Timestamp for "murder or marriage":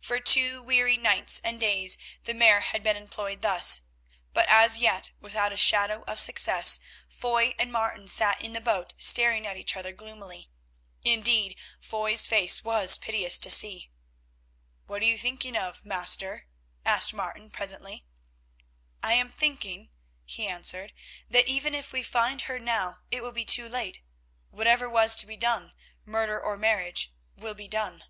26.04-27.12